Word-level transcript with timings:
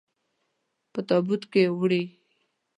په 0.91 0.99
تابوت 1.07 1.43
کې 1.51 1.63
وړئ. 1.79 2.03